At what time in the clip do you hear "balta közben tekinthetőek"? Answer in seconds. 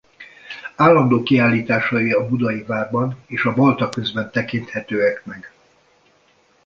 3.53-5.25